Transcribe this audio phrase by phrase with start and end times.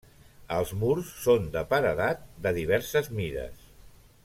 [0.53, 3.71] Els murs són de paredat de diverses mides.